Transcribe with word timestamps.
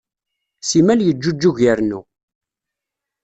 Simal 0.69 0.99
yeǧǧuǧug 1.03 1.57
irennu. 1.67 2.01